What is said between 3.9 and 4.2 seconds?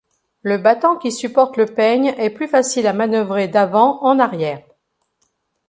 en